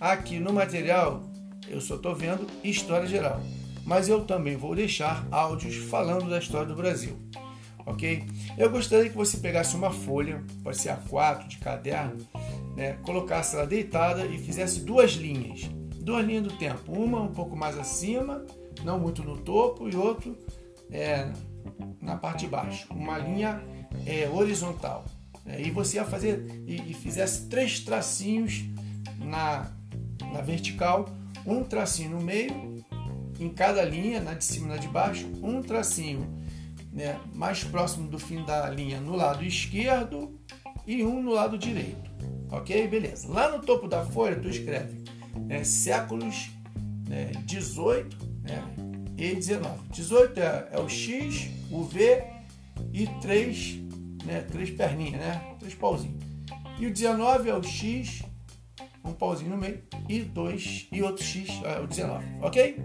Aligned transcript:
Aqui 0.00 0.38
no 0.38 0.52
material 0.52 1.28
eu 1.68 1.80
só 1.80 1.96
estou 1.96 2.14
vendo 2.14 2.46
História 2.64 3.06
Geral, 3.06 3.40
mas 3.84 4.08
eu 4.08 4.24
também 4.24 4.56
vou 4.56 4.74
deixar 4.74 5.26
áudios 5.30 5.76
falando 5.76 6.28
da 6.28 6.38
história 6.38 6.66
do 6.66 6.74
Brasil. 6.74 7.16
Ok? 7.84 8.24
Eu 8.56 8.70
gostaria 8.70 9.08
que 9.08 9.16
você 9.16 9.38
pegasse 9.38 9.74
uma 9.74 9.90
folha, 9.90 10.44
pode 10.62 10.76
ser 10.76 10.90
A4 10.90 11.48
de 11.48 11.58
caderno, 11.58 12.18
né, 12.76 12.98
colocasse 13.02 13.56
ela 13.56 13.66
deitada 13.66 14.26
e 14.26 14.38
fizesse 14.38 14.80
duas 14.80 15.12
linhas, 15.12 15.62
duas 16.00 16.24
linhas 16.24 16.44
do 16.44 16.52
tempo, 16.58 16.92
uma 16.92 17.22
um 17.22 17.32
pouco 17.32 17.56
mais 17.56 17.78
acima, 17.78 18.44
não 18.84 18.98
muito 18.98 19.22
no 19.22 19.38
topo, 19.38 19.88
e 19.88 19.96
outro 19.96 20.36
é, 20.90 21.30
na 22.00 22.16
parte 22.16 22.40
de 22.40 22.48
baixo, 22.48 22.86
uma 22.90 23.18
linha 23.18 23.62
é, 24.06 24.28
horizontal. 24.28 25.04
Né? 25.48 25.62
E 25.62 25.70
você 25.70 25.96
ia 25.96 26.04
fazer 26.04 26.62
e, 26.66 26.90
e 26.90 26.94
fizesse 26.94 27.46
três 27.46 27.80
tracinhos 27.80 28.64
na, 29.18 29.72
na 30.32 30.42
vertical, 30.42 31.08
um 31.46 31.64
tracinho 31.64 32.10
no 32.10 32.20
meio, 32.20 32.84
em 33.40 33.48
cada 33.48 33.82
linha, 33.82 34.20
na 34.20 34.34
de 34.34 34.44
cima 34.44 34.66
e 34.66 34.68
na 34.70 34.76
de 34.76 34.88
baixo, 34.88 35.26
um 35.42 35.62
tracinho 35.62 36.38
né, 36.92 37.18
mais 37.34 37.64
próximo 37.64 38.08
do 38.08 38.18
fim 38.18 38.44
da 38.44 38.68
linha 38.68 39.00
no 39.00 39.16
lado 39.16 39.44
esquerdo 39.44 40.38
e 40.86 41.02
um 41.02 41.22
no 41.22 41.32
lado 41.32 41.56
direito. 41.56 42.10
Ok? 42.50 42.86
Beleza. 42.88 43.28
Lá 43.28 43.50
no 43.50 43.60
topo 43.60 43.88
da 43.88 44.04
folha 44.04 44.36
tu 44.36 44.48
escreve 44.48 45.02
né, 45.46 45.64
séculos 45.64 46.50
né, 47.08 47.32
18 47.44 48.16
né, 48.42 48.62
e 49.16 49.34
19. 49.34 49.88
18 49.92 50.40
é, 50.40 50.68
é 50.72 50.80
o 50.80 50.88
X, 50.88 51.48
o 51.70 51.84
V 51.84 52.22
e 52.92 53.06
3 53.20 53.87
né? 54.28 54.42
Três 54.42 54.70
perninhas, 54.70 55.20
né? 55.20 55.56
Três 55.58 55.74
pauzinhos. 55.74 56.22
E 56.78 56.86
o 56.86 56.92
19 56.92 57.48
é 57.48 57.54
o 57.54 57.62
X, 57.62 58.22
um 59.04 59.12
pauzinho 59.12 59.50
no 59.50 59.56
meio, 59.56 59.82
e 60.08 60.20
dois, 60.20 60.86
e 60.92 61.02
outro 61.02 61.24
X 61.24 61.50
é 61.64 61.80
o 61.80 61.86
19, 61.86 62.24
ok? 62.42 62.76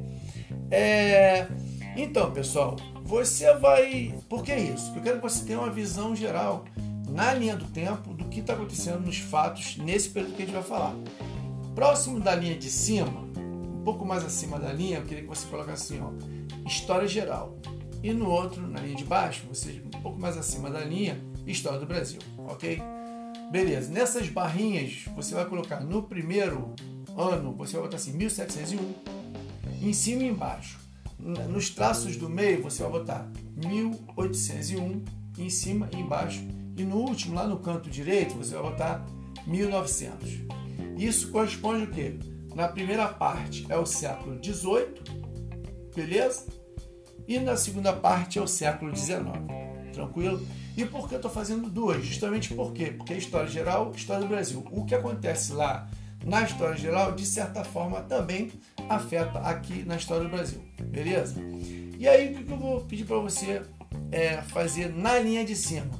É... 0.71 1.47
Então, 1.95 2.31
pessoal, 2.31 2.75
você 3.03 3.53
vai. 3.55 4.15
Por 4.27 4.43
que 4.43 4.55
isso? 4.55 4.91
Eu 4.95 5.01
quero 5.01 5.17
que 5.17 5.21
você 5.21 5.45
tenha 5.45 5.59
uma 5.59 5.69
visão 5.69 6.15
geral 6.15 6.65
na 7.07 7.33
linha 7.33 7.55
do 7.55 7.65
tempo 7.65 8.13
do 8.13 8.25
que 8.25 8.39
está 8.39 8.53
acontecendo 8.53 9.01
nos 9.01 9.19
fatos 9.19 9.77
nesse 9.77 10.09
período 10.09 10.35
que 10.35 10.41
a 10.41 10.45
gente 10.45 10.55
vai 10.55 10.63
falar. 10.63 10.95
Próximo 11.75 12.19
da 12.19 12.33
linha 12.33 12.57
de 12.57 12.71
cima, 12.71 13.21
um 13.37 13.83
pouco 13.83 14.03
mais 14.03 14.23
acima 14.23 14.57
da 14.57 14.73
linha, 14.73 14.97
eu 14.97 15.03
queria 15.03 15.21
que 15.21 15.29
você 15.29 15.45
colocasse 15.47 15.93
assim, 15.93 16.03
ó, 16.03 16.67
história 16.67 17.07
geral. 17.07 17.59
E 18.01 18.11
no 18.11 18.29
outro, 18.29 18.67
na 18.67 18.79
linha 18.79 18.95
de 18.95 19.05
baixo, 19.05 19.45
você 19.47 19.81
um 19.85 20.01
pouco 20.01 20.19
mais 20.19 20.37
acima 20.37 20.69
da 20.69 20.83
linha, 20.83 21.21
História 21.45 21.79
do 21.79 21.85
Brasil, 21.85 22.19
ok? 22.37 22.81
Beleza, 23.51 23.91
nessas 23.91 24.29
barrinhas 24.29 25.05
você 25.15 25.35
vai 25.35 25.45
colocar 25.45 25.79
no 25.81 26.03
primeiro 26.03 26.73
ano, 27.17 27.53
você 27.53 27.73
vai 27.73 27.83
botar 27.83 27.97
assim 27.97 28.13
1701, 28.13 28.95
em 29.81 29.93
cima 29.93 30.23
e 30.23 30.27
embaixo. 30.27 30.79
Nos 31.19 31.69
traços 31.69 32.17
do 32.17 32.29
meio 32.29 32.61
você 32.61 32.81
vai 32.83 32.91
botar 32.91 33.29
1801 33.55 35.03
em 35.37 35.49
cima 35.49 35.89
e 35.93 35.97
embaixo. 35.97 36.41
E 36.75 36.83
no 36.83 36.97
último, 36.97 37.35
lá 37.35 37.45
no 37.47 37.59
canto 37.59 37.89
direito, 37.89 38.33
você 38.35 38.55
vai 38.55 38.71
botar 38.71 39.05
1900. 39.45 40.29
Isso 40.97 41.31
corresponde 41.31 41.83
o 41.83 41.91
quê? 41.91 42.17
Na 42.55 42.67
primeira 42.67 43.07
parte 43.07 43.65
é 43.69 43.77
o 43.77 43.85
século 43.85 44.39
18, 44.39 45.03
beleza? 45.95 46.45
E 47.27 47.39
na 47.39 47.55
segunda 47.55 47.93
parte 47.93 48.39
é 48.39 48.41
o 48.41 48.47
século 48.47 48.91
19. 48.91 49.39
Tranquilo? 49.93 50.45
E 50.75 50.85
por 50.85 51.07
que 51.07 51.15
eu 51.15 51.17
estou 51.17 51.31
fazendo 51.31 51.69
duas? 51.69 52.03
Justamente 52.03 52.53
por 52.53 52.73
quê? 52.73 52.85
Porque 52.85 53.13
é 53.13 53.17
história 53.17 53.47
geral, 53.47 53.91
história 53.95 54.23
do 54.23 54.27
Brasil. 54.27 54.65
O 54.71 54.85
que 54.85 54.95
acontece 54.95 55.53
lá 55.53 55.87
na 56.25 56.43
história 56.43 56.75
geral, 56.75 57.11
de 57.11 57.25
certa 57.25 57.63
forma, 57.63 58.01
também 58.01 58.51
afeta 58.89 59.39
aqui 59.39 59.83
na 59.83 59.97
história 59.97 60.23
do 60.23 60.29
Brasil. 60.29 60.63
Beleza? 60.81 61.35
E 61.99 62.07
aí, 62.07 62.33
o 62.33 62.43
que 62.43 62.51
eu 62.51 62.57
vou 62.57 62.81
pedir 62.81 63.05
para 63.05 63.17
você 63.17 63.61
é, 64.11 64.41
fazer 64.41 64.89
na 64.89 65.19
linha 65.19 65.45
de 65.45 65.55
cima? 65.55 65.91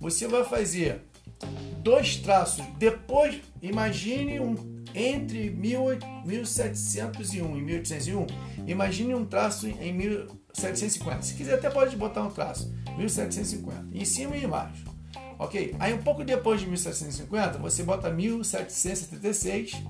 Você 0.00 0.26
vai 0.26 0.44
fazer 0.44 1.02
dois 1.82 2.16
traços. 2.16 2.64
Depois, 2.78 3.42
imagine 3.60 4.40
um 4.40 4.54
entre 4.94 5.50
1701 5.50 7.56
e 7.56 7.62
1801. 7.62 8.26
Imagine 8.66 9.14
um 9.14 9.24
traço 9.24 9.66
em 9.66 9.92
1750. 10.56 11.22
Se 11.22 11.34
quiser, 11.34 11.54
até 11.54 11.68
pode 11.68 11.96
botar 11.96 12.22
um 12.22 12.30
traço. 12.30 12.72
1750. 12.96 13.86
Em 13.92 14.04
cima 14.04 14.36
e 14.36 14.44
embaixo. 14.44 14.84
Ok? 15.38 15.74
Aí 15.78 15.92
um 15.92 16.02
pouco 16.02 16.24
depois 16.24 16.60
de 16.60 16.66
1750, 16.66 17.58
você 17.58 17.82
bota 17.82 18.08
1776 18.10 19.82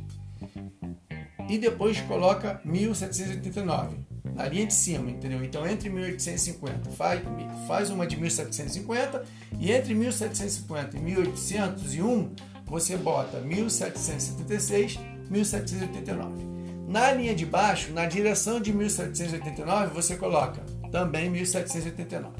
e 1.49 1.59
depois 1.59 2.01
coloca 2.01 2.61
1789 2.65 3.99
na 4.35 4.49
linha 4.49 4.67
de 4.67 4.75
cima, 4.75 5.11
entendeu? 5.11 5.45
Então 5.45 5.67
entre 5.67 5.91
1850 5.91 6.91
faz, 6.93 7.21
faz 7.69 7.91
uma 7.91 8.07
de 8.07 8.17
1750 8.17 9.23
e 9.61 9.71
entre 9.71 9.95
1750 9.95 10.97
e 10.97 11.01
1801 11.01 12.35
você 12.65 12.97
bota 12.97 13.41
1776, 13.41 14.99
1789. 15.31 16.54
Na 16.87 17.13
linha 17.13 17.35
de 17.35 17.47
baixo, 17.47 17.93
na 17.93 18.07
direção 18.07 18.61
de 18.61 18.73
1789, 18.73 19.95
você 19.95 20.17
coloca 20.17 20.63
também 20.91 21.31
1789. 21.31 22.35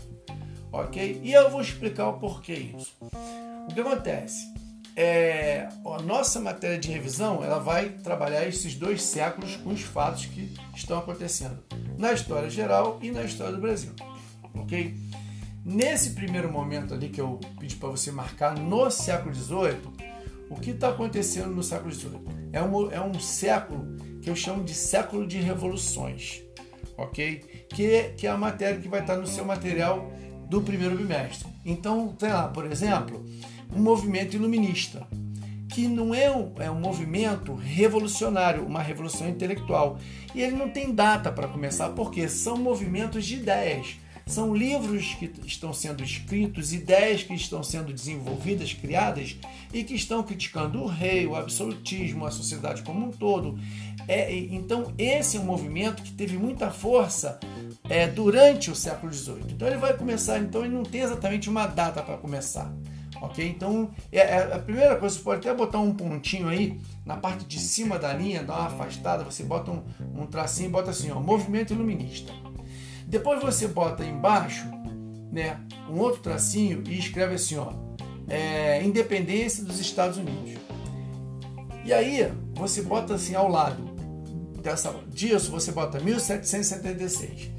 Ok? 0.71 1.21
E 1.23 1.33
eu 1.33 1.51
vou 1.51 1.61
explicar 1.61 2.09
o 2.09 2.15
porquê 2.15 2.73
isso. 2.77 2.97
O 3.01 3.75
que 3.75 3.81
acontece? 3.81 4.53
É, 4.97 5.69
a 5.85 6.03
nossa 6.03 6.41
matéria 6.41 6.79
de 6.79 6.91
revisão 6.91 7.43
ela 7.43 7.59
vai 7.59 7.89
trabalhar 7.89 8.47
esses 8.47 8.75
dois 8.75 9.03
séculos 9.03 9.57
com 9.57 9.71
os 9.71 9.81
fatos 9.81 10.27
que 10.27 10.55
estão 10.75 10.99
acontecendo 10.99 11.59
na 11.99 12.13
história 12.13 12.49
geral 12.49 12.99
e 13.03 13.11
na 13.11 13.23
história 13.23 13.55
do 13.55 13.61
Brasil. 13.61 13.93
Ok? 14.55 14.95
Nesse 15.65 16.11
primeiro 16.11 16.53
momento 16.53 16.93
ali 16.93 17.09
que 17.09 17.21
eu 17.21 17.41
pedi 17.59 17.75
para 17.77 17.89
você 17.89 18.13
marcar 18.13 18.57
no 18.59 18.91
século 18.91 19.35
XVIII, 19.35 19.81
o 20.51 20.57
que 20.57 20.71
está 20.71 20.91
acontecendo 20.91 21.51
no 21.51 21.63
século 21.63 21.93
XVIII? 21.93 22.21
É 22.53 22.63
um, 22.63 22.91
é 22.93 23.01
um 23.01 23.19
século 23.19 23.97
que 24.25 24.31
eu 24.31 24.35
chamo 24.35 24.65
de 24.65 24.73
século 24.73 25.27
de 25.27 25.39
revoluções, 25.39 26.43
ok? 26.97 27.67
Que, 27.69 28.15
que 28.17 28.27
é 28.27 28.31
a 28.31 28.39
matéria 28.39 28.81
que 28.81 28.89
vai 28.89 29.01
estar 29.01 29.17
no 29.17 29.27
seu 29.27 29.45
material 29.45 30.11
do 30.49 30.63
primeiro 30.63 30.97
bimestre. 30.97 31.47
Então, 31.63 32.09
tem 32.19 32.31
lá, 32.31 32.49
por 32.49 32.65
exemplo, 32.65 33.23
um 33.71 33.83
movimento 33.83 34.35
iluminista, 34.35 35.07
que 35.69 35.87
não 35.87 36.15
é 36.15 36.35
um, 36.35 36.55
é 36.59 36.71
um 36.71 36.81
movimento 36.81 37.55
revolucionário, 37.55 38.65
uma 38.65 38.81
revolução 38.81 39.29
intelectual. 39.29 39.99
E 40.35 40.41
ele 40.41 40.57
não 40.57 40.71
tem 40.71 40.95
data 40.95 41.31
para 41.31 41.47
começar, 41.47 41.91
porque 41.91 42.27
são 42.27 42.57
movimentos 42.57 43.27
de 43.27 43.37
ideias 43.37 43.99
são 44.27 44.55
livros 44.55 45.15
que 45.15 45.31
estão 45.45 45.73
sendo 45.73 46.03
escritos, 46.03 46.73
ideias 46.73 47.23
que 47.23 47.35
estão 47.35 47.63
sendo 47.63 47.93
desenvolvidas, 47.93 48.73
criadas 48.73 49.37
e 49.73 49.85
que 49.85 49.95
estão 49.95 50.23
criticando 50.23 50.83
o 50.83 50.87
rei, 50.87 51.27
o 51.27 51.37
absolutismo, 51.37 52.25
a 52.25 52.31
sociedade 52.31 52.83
como 52.83 53.07
um 53.07 53.11
todo. 53.11 53.59
É, 54.09 54.35
então, 54.35 54.93
esse 54.99 55.37
é 55.37 55.41
um 55.41 55.45
movimento 55.45 56.03
que 56.03 56.13
teve 56.13 56.37
muita 56.37 56.71
força 56.71 57.39
é, 57.89 58.07
durante 58.07 58.71
o 58.71 58.75
século 58.75 59.13
XVIII. 59.13 59.45
Então, 59.51 59.69
ele 59.69 59.77
vai 59.77 59.95
começar, 59.95 60.39
então, 60.39 60.65
ele 60.65 60.75
não 60.75 60.83
tem 60.83 61.03
exatamente 61.03 61.49
uma 61.49 61.67
data 61.67 62.03
para 62.03 62.17
começar. 62.17 62.73
ok? 63.21 63.47
Então, 63.47 63.91
é, 64.11 64.19
é, 64.19 64.55
a 64.55 64.59
primeira 64.59 64.97
coisa, 64.97 65.17
você 65.17 65.23
pode 65.23 65.47
até 65.47 65.57
botar 65.57 65.79
um 65.79 65.93
pontinho 65.95 66.49
aí 66.49 66.81
na 67.05 67.17
parte 67.17 67.45
de 67.45 67.59
cima 67.59 67.99
da 67.99 68.13
linha, 68.13 68.43
dar 68.43 68.55
uma 68.55 68.67
afastada, 68.67 69.25
você 69.25 69.43
bota 69.43 69.71
um, 69.71 69.83
um 70.17 70.27
tracinho 70.27 70.69
e 70.69 70.73
bota 70.73 70.91
assim, 70.91 71.11
ó, 71.11 71.21
movimento 71.21 71.73
iluminista. 71.73 72.33
Depois 73.15 73.41
você 73.41 73.69
bota 73.69 74.05
embaixo, 74.05 74.67
né, 75.31 75.61
um 75.89 76.01
outro 76.01 76.21
tracinho 76.21 76.83
e 76.85 76.99
escreve 76.99 77.37
assim, 77.37 77.57
ó, 77.57 77.73
é, 78.29 78.83
independência 78.83 79.63
dos 79.63 79.79
Estados 79.79 80.19
Unidos. 80.19 80.61
E 81.85 81.93
aí 81.93 82.29
você 82.55 82.83
bota 82.83 83.15
assim 83.15 83.37
ao 83.37 83.49
lado 83.49 83.85
dessa 84.61 84.93
disso 85.13 85.53
você 85.53 85.71
bota 85.71 86.01
1776. 86.01 87.53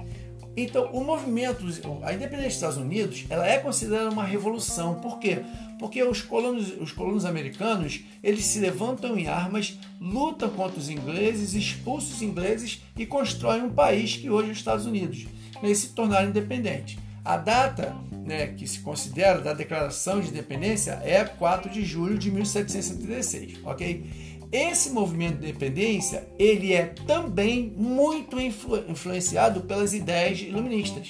Então, 0.57 0.92
o 0.92 1.02
movimento, 1.02 1.66
a 2.04 2.12
independência 2.12 2.48
dos 2.48 2.56
Estados 2.56 2.78
Unidos, 2.78 3.24
ela 3.30 3.48
é 3.48 3.57
considerada 3.57 4.10
uma 4.10 4.25
revolução. 4.25 4.96
Por 4.96 5.19
quê? 5.19 5.40
Porque 5.80 6.04
os 6.04 6.22
colonos, 6.22 6.74
os 6.81 6.92
colonos 6.92 7.24
americanos, 7.24 8.02
eles 8.22 8.44
se 8.44 8.60
levantam 8.60 9.18
em 9.18 9.28
armas, 9.28 9.80
lutam 10.02 10.50
contra 10.50 10.78
os 10.78 10.90
ingleses, 10.90 11.54
expulsam 11.54 12.13
os 12.13 12.22
ingleses 12.22 12.81
e 12.98 13.06
constroem 13.06 13.63
um 13.63 13.69
país 13.69 14.18
que 14.18 14.30
hoje 14.30 14.50
é 14.50 14.52
os 14.52 14.57
Estados 14.57 14.86
Unidos. 14.86 15.28
Eles 15.62 15.80
se 15.80 15.90
tornaram 15.90 16.30
independentes. 16.30 16.98
A 17.24 17.38
data 17.38 17.96
né, 18.12 18.48
que 18.48 18.68
se 18.68 18.80
considera 18.80 19.42
da 19.42 19.54
declaração 19.54 20.19
de 20.19 20.30
independência 20.30 21.00
é 21.04 21.24
4 21.25 21.72
de 21.72 21.84
julho 21.84 22.18
de 22.18 22.30
1776, 22.31 23.60
ok? 23.63 24.36
Esse 24.52 24.92
movimento 24.92 25.40
de 25.40 25.50
independência 25.50 26.28
ele 26.38 26.74
é 26.74 26.86
também 27.07 27.74
muito 27.75 28.40
influ 28.40 28.90
influenciado 28.90 29.62
pelas 29.62 29.94
ideias 29.94 30.40
iluministas, 30.40 31.10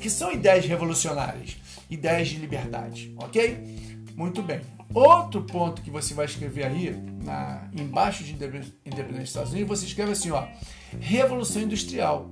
que 0.00 0.10
são 0.10 0.30
ideias 0.30 0.66
revolucionárias, 0.66 1.56
ideias 1.90 2.28
de 2.28 2.36
liberdade, 2.36 3.14
ok? 3.16 3.58
Muito 4.14 4.42
bem. 4.42 4.60
Outro 4.92 5.42
ponto 5.42 5.82
que 5.82 5.90
você 5.90 6.14
vai 6.14 6.24
escrever 6.26 6.66
aí, 6.66 6.90
na, 7.22 7.68
embaixo 7.76 8.24
de 8.24 8.32
independência 8.32 8.74
dos 8.84 9.22
Estados 9.22 9.52
Unidos, 9.52 9.80
você 9.80 9.86
escreve 9.86 10.12
assim, 10.12 10.30
ó, 10.30 10.46
Revolução 10.98 11.62
Industrial. 11.62 12.30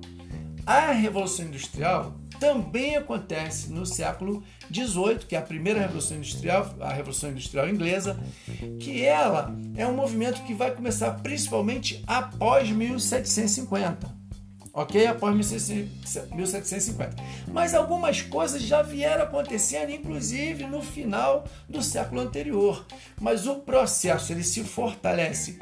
A 0.67 0.91
Revolução 0.91 1.45
Industrial 1.45 2.13
também 2.41 2.97
acontece 2.97 3.71
no 3.71 3.85
século 3.85 4.43
XVIII, 4.69 5.19
que 5.19 5.33
é 5.33 5.39
a 5.39 5.41
primeira 5.41 5.79
revolução 5.79 6.17
industrial, 6.17 6.75
a 6.81 6.91
revolução 6.91 7.29
industrial 7.29 7.69
inglesa, 7.69 8.19
que 8.77 9.05
ela 9.05 9.55
é 9.77 9.87
um 9.87 9.95
movimento 9.95 10.43
que 10.43 10.53
vai 10.53 10.75
começar 10.75 11.11
principalmente 11.23 12.03
após 12.05 12.69
1750 12.69 14.16
ok? 14.77 15.07
Após 15.07 15.35
1750. 15.35 17.15
Mas 17.51 17.73
algumas 17.73 18.21
coisas 18.21 18.61
já 18.61 18.83
vieram 18.83 19.23
acontecendo, 19.23 19.89
inclusive 19.91 20.67
no 20.67 20.83
final 20.83 21.45
do 21.67 21.81
século 21.81 22.21
anterior. 22.21 22.85
Mas 23.19 23.47
o 23.47 23.55
processo 23.55 24.31
ele 24.31 24.43
se 24.43 24.63
fortalece 24.63 25.57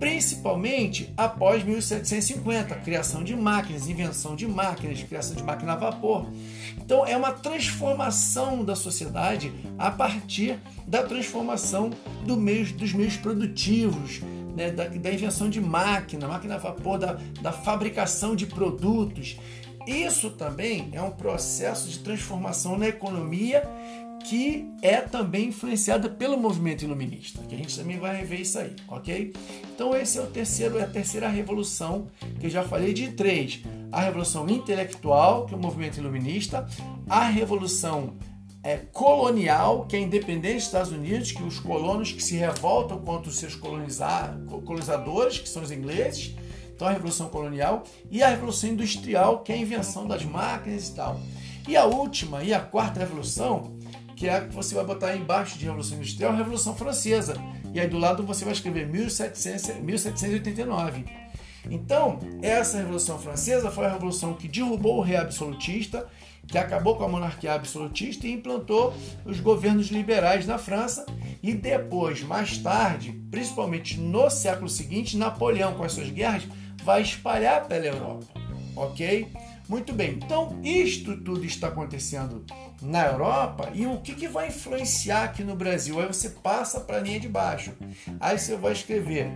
principalmente 0.00 1.14
após 1.16 1.64
1750, 1.64 2.74
criação 2.76 3.24
de 3.24 3.34
máquinas, 3.36 3.88
invenção 3.88 4.36
de 4.36 4.46
máquinas, 4.46 5.02
criação 5.02 5.34
de 5.36 5.42
máquina 5.42 5.72
a 5.72 5.76
vapor. 5.76 6.26
Então 6.76 7.06
é 7.06 7.16
uma 7.16 7.32
transformação 7.32 8.64
da 8.64 8.74
sociedade 8.74 9.52
a 9.78 9.90
partir 9.90 10.58
da 10.86 11.02
transformação 11.04 11.90
do 12.26 12.36
meio, 12.36 12.70
dos 12.74 12.92
meios 12.92 13.16
produtivos, 13.16 14.20
né, 14.56 14.70
da, 14.70 14.88
da, 14.88 15.12
invenção 15.12 15.50
de 15.50 15.60
máquina, 15.60 16.26
máquina 16.26 16.54
a 16.54 16.58
vapor, 16.58 16.98
da, 16.98 17.18
da 17.40 17.52
fabricação 17.52 18.34
de 18.34 18.46
produtos. 18.46 19.36
Isso 19.86 20.30
também 20.30 20.88
é 20.92 21.00
um 21.00 21.10
processo 21.10 21.88
de 21.88 22.00
transformação 22.00 22.76
na 22.76 22.88
economia 22.88 23.62
que 24.24 24.68
é 24.82 25.00
também 25.00 25.48
influenciada 25.48 26.08
pelo 26.08 26.36
movimento 26.36 26.82
iluminista, 26.82 27.40
que 27.48 27.54
a 27.54 27.58
gente 27.58 27.78
também 27.78 27.96
vai 27.96 28.24
ver 28.24 28.40
isso 28.40 28.58
aí, 28.58 28.74
ok? 28.88 29.32
Então 29.72 29.94
esse 29.94 30.18
é 30.18 30.20
o 30.20 30.26
terceiro, 30.26 30.78
é 30.78 30.82
a 30.82 30.86
terceira 30.88 31.28
revolução 31.28 32.08
que 32.40 32.46
eu 32.46 32.50
já 32.50 32.64
falei 32.64 32.92
de 32.92 33.12
três: 33.12 33.60
a 33.92 34.00
revolução 34.00 34.48
intelectual, 34.48 35.46
que 35.46 35.54
é 35.54 35.56
o 35.56 35.60
movimento 35.60 35.98
iluminista, 35.98 36.66
a 37.08 37.28
revolução 37.28 38.14
é, 38.66 38.78
colonial, 38.92 39.86
que 39.86 39.94
é 39.94 40.00
independente 40.00 40.56
dos 40.56 40.64
Estados 40.64 40.90
Unidos, 40.90 41.30
que 41.30 41.40
os 41.44 41.60
colonos 41.60 42.10
que 42.10 42.20
se 42.20 42.34
revoltam 42.34 42.98
contra 42.98 43.30
os 43.30 43.38
seus 43.38 43.54
colonizadores, 43.54 45.38
que 45.38 45.48
são 45.48 45.62
os 45.62 45.70
ingleses, 45.70 46.34
então 46.74 46.88
a 46.88 46.90
revolução 46.90 47.28
colonial, 47.28 47.84
e 48.10 48.24
a 48.24 48.28
revolução 48.28 48.70
industrial, 48.70 49.44
que 49.44 49.52
é 49.52 49.54
a 49.54 49.58
invenção 49.58 50.04
das 50.08 50.24
máquinas 50.24 50.88
e 50.88 50.94
tal. 50.96 51.20
E 51.68 51.76
a 51.76 51.84
última 51.84 52.42
e 52.42 52.52
a 52.52 52.58
quarta 52.58 52.98
revolução, 52.98 53.76
que 54.16 54.26
é 54.26 54.34
a 54.34 54.40
que 54.40 54.52
você 54.52 54.74
vai 54.74 54.84
botar 54.84 55.14
embaixo 55.14 55.56
de 55.56 55.64
revolução 55.64 55.98
industrial, 55.98 56.32
a 56.32 56.36
revolução 56.36 56.74
francesa. 56.74 57.34
E 57.72 57.78
aí 57.78 57.86
do 57.86 57.98
lado 57.98 58.24
você 58.24 58.44
vai 58.44 58.52
escrever 58.52 58.88
1700, 58.88 59.76
1789. 59.76 61.04
Então, 61.70 62.18
essa 62.42 62.78
revolução 62.78 63.18
francesa 63.18 63.70
foi 63.70 63.86
a 63.86 63.92
revolução 63.92 64.34
que 64.34 64.48
derrubou 64.48 64.98
o 64.98 65.02
rei 65.02 65.16
absolutista 65.16 66.06
que 66.46 66.58
acabou 66.58 66.96
com 66.96 67.04
a 67.04 67.08
monarquia 67.08 67.52
absolutista 67.52 68.26
e 68.26 68.32
implantou 68.32 68.94
os 69.24 69.40
governos 69.40 69.88
liberais 69.88 70.46
na 70.46 70.58
França. 70.58 71.04
E 71.42 71.52
depois, 71.52 72.22
mais 72.22 72.58
tarde, 72.58 73.12
principalmente 73.30 73.98
no 73.98 74.30
século 74.30 74.68
seguinte, 74.68 75.16
Napoleão, 75.16 75.74
com 75.74 75.84
as 75.84 75.92
suas 75.92 76.10
guerras, 76.10 76.46
vai 76.84 77.02
espalhar 77.02 77.66
pela 77.66 77.86
Europa. 77.86 78.26
Ok? 78.76 79.28
Muito 79.68 79.92
bem, 79.92 80.20
então 80.22 80.60
isto 80.62 81.16
tudo 81.16 81.44
está 81.44 81.66
acontecendo 81.66 82.44
na 82.80 83.06
Europa 83.06 83.68
e 83.74 83.84
o 83.84 84.00
que, 84.00 84.14
que 84.14 84.28
vai 84.28 84.46
influenciar 84.46 85.24
aqui 85.24 85.42
no 85.42 85.56
Brasil? 85.56 85.98
Aí 85.98 86.06
você 86.06 86.30
passa 86.30 86.78
para 86.78 86.98
a 86.98 87.00
linha 87.00 87.18
de 87.18 87.28
baixo. 87.28 87.72
Aí 88.20 88.38
você 88.38 88.54
vai 88.54 88.72
escrever 88.72 89.28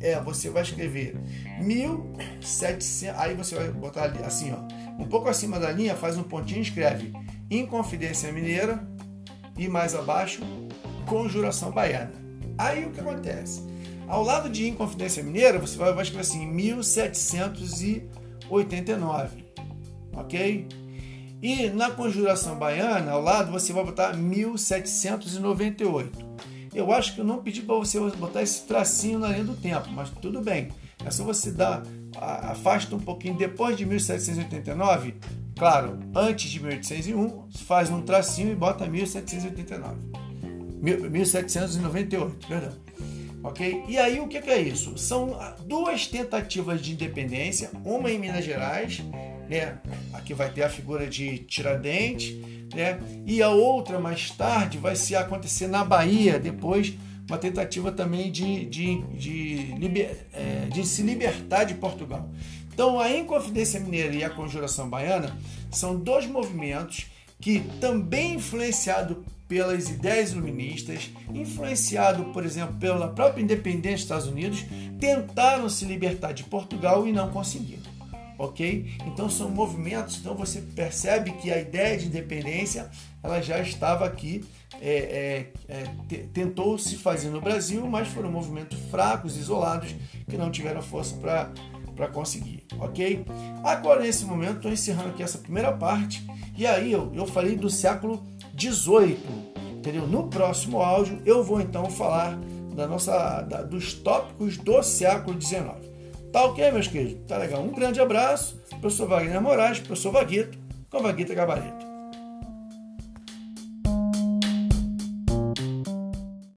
é, 0.00 0.18
você 0.20 0.48
vai 0.48 0.62
escrever 0.62 1.14
1700, 1.60 3.04
aí 3.16 3.34
você 3.34 3.54
vai 3.54 3.70
botar 3.70 4.04
ali, 4.04 4.22
assim, 4.22 4.50
ó, 4.52 4.56
um 5.00 5.06
pouco 5.06 5.28
acima 5.28 5.58
da 5.58 5.70
linha, 5.70 5.94
faz 5.94 6.16
um 6.16 6.22
pontinho 6.22 6.60
e 6.60 6.62
escreve 6.62 7.12
Inconfidência 7.50 8.32
Mineira 8.32 8.82
e 9.56 9.68
mais 9.68 9.94
abaixo, 9.94 10.40
Conjuração 11.06 11.70
Baiana. 11.70 12.12
Aí 12.56 12.86
o 12.86 12.90
que 12.90 13.00
acontece? 13.00 13.68
Ao 14.08 14.22
lado 14.22 14.48
de 14.48 14.66
Inconfidência 14.68 15.22
Mineira, 15.22 15.58
você 15.58 15.76
vai, 15.76 15.92
vai 15.92 16.02
escrever 16.02 16.22
assim, 16.22 16.46
1789, 16.46 19.44
ok? 20.12 20.66
E 21.42 21.70
na 21.70 21.90
Conjuração 21.90 22.56
Baiana, 22.56 23.12
ao 23.12 23.22
lado, 23.22 23.50
você 23.50 23.72
vai 23.72 23.82
botar 23.84 24.14
1798. 24.14 26.30
Eu 26.74 26.92
acho 26.92 27.14
que 27.14 27.20
eu 27.20 27.24
não 27.24 27.42
pedi 27.42 27.62
para 27.62 27.74
você 27.74 27.98
botar 27.98 28.42
esse 28.42 28.66
tracinho 28.66 29.18
na 29.18 29.28
linha 29.28 29.44
do 29.44 29.54
tempo, 29.54 29.88
mas 29.90 30.10
tudo 30.10 30.40
bem. 30.40 30.68
É 31.04 31.10
só 31.10 31.24
você 31.24 31.50
dar, 31.50 31.82
afasta 32.16 32.94
um 32.94 33.00
pouquinho 33.00 33.36
depois 33.36 33.76
de 33.76 33.86
1789, 33.86 35.14
claro, 35.56 35.98
antes 36.14 36.50
de 36.50 36.60
1801, 36.60 37.48
faz 37.66 37.90
um 37.90 38.02
tracinho 38.02 38.52
e 38.52 38.54
bota 38.54 38.86
1789. 38.86 39.96
1798, 40.80 42.46
perdão. 42.46 42.72
Ok? 43.42 43.84
E 43.88 43.96
aí 43.96 44.20
o 44.20 44.28
que 44.28 44.36
é 44.36 44.60
isso? 44.60 44.98
São 44.98 45.38
duas 45.66 46.06
tentativas 46.06 46.82
de 46.82 46.92
independência, 46.92 47.70
uma 47.84 48.10
em 48.10 48.18
Minas 48.18 48.44
Gerais, 48.44 49.02
né? 49.48 49.78
Aqui 50.12 50.34
vai 50.34 50.50
ter 50.50 50.62
a 50.62 50.68
figura 50.68 51.06
de 51.06 51.38
Tiradentes, 51.38 52.36
né? 52.74 52.98
E 53.26 53.42
a 53.42 53.50
outra 53.50 53.98
mais 53.98 54.30
tarde 54.30 54.78
vai 54.78 54.96
se 54.96 55.14
acontecer 55.16 55.66
na 55.66 55.84
Bahia, 55.84 56.38
depois 56.38 56.94
uma 57.28 57.38
tentativa 57.38 57.92
também 57.92 58.30
de, 58.30 58.66
de, 58.66 59.02
de, 59.14 60.02
é, 60.32 60.68
de 60.72 60.84
se 60.84 61.02
libertar 61.02 61.64
de 61.64 61.74
Portugal. 61.74 62.28
Então, 62.72 62.98
a 62.98 63.10
Inconfidência 63.10 63.78
Mineira 63.78 64.14
e 64.14 64.24
a 64.24 64.30
Conjuração 64.30 64.88
Baiana 64.88 65.36
são 65.70 65.96
dois 65.96 66.26
movimentos 66.26 67.06
que 67.40 67.60
também 67.80 68.34
influenciado 68.34 69.24
pelas 69.46 69.88
ideias 69.88 70.32
iluministas, 70.32 71.10
influenciado, 71.32 72.24
por 72.26 72.44
exemplo, 72.44 72.76
pela 72.76 73.08
própria 73.08 73.42
independência 73.42 73.92
dos 73.92 74.02
Estados 74.02 74.26
Unidos, 74.26 74.64
tentaram 74.98 75.68
se 75.68 75.84
libertar 75.84 76.32
de 76.32 76.44
Portugal 76.44 77.06
e 77.06 77.12
não 77.12 77.30
conseguiram 77.30 77.99
ok? 78.40 78.86
Então 79.06 79.28
são 79.28 79.50
movimentos, 79.50 80.16
então 80.18 80.34
você 80.34 80.62
percebe 80.62 81.32
que 81.32 81.52
a 81.52 81.60
ideia 81.60 81.98
de 81.98 82.06
independência 82.06 82.90
ela 83.22 83.40
já 83.42 83.60
estava 83.60 84.06
aqui, 84.06 84.42
é, 84.80 85.52
é, 85.68 85.74
é, 85.82 86.24
tentou 86.32 86.78
se 86.78 86.96
fazer 86.96 87.28
no 87.28 87.40
Brasil, 87.40 87.86
mas 87.86 88.08
foram 88.08 88.32
movimentos 88.32 88.78
fracos, 88.90 89.36
isolados, 89.36 89.94
que 90.26 90.38
não 90.38 90.50
tiveram 90.50 90.80
força 90.80 91.14
para 91.16 92.08
conseguir, 92.08 92.64
ok? 92.78 93.26
Agora 93.62 94.00
nesse 94.00 94.24
momento 94.24 94.56
estou 94.56 94.72
encerrando 94.72 95.10
aqui 95.10 95.22
essa 95.22 95.36
primeira 95.36 95.72
parte 95.72 96.26
e 96.56 96.66
aí 96.66 96.90
eu, 96.90 97.12
eu 97.14 97.26
falei 97.26 97.56
do 97.56 97.68
século 97.68 98.24
XVIII, 98.58 99.18
entendeu? 99.76 100.06
No 100.06 100.28
próximo 100.28 100.80
áudio 100.80 101.20
eu 101.26 101.44
vou 101.44 101.60
então 101.60 101.90
falar 101.90 102.38
da 102.74 102.86
nossa, 102.86 103.42
da, 103.42 103.60
dos 103.60 103.92
tópicos 103.92 104.56
do 104.56 104.82
século 104.82 105.38
XIX. 105.38 105.89
Tá 106.32 106.44
ok, 106.44 106.70
meus 106.70 106.86
queridos? 106.86 107.26
Tá 107.26 107.38
legal. 107.38 107.60
Um 107.62 107.72
grande 107.72 108.00
abraço. 108.00 108.60
Professor 108.80 109.08
Wagner 109.08 109.40
Moraes, 109.40 109.80
professor 109.80 110.12
Vaguito, 110.12 110.56
com 110.88 111.02
Vaguita 111.02 111.34
Gabarito. 111.34 111.89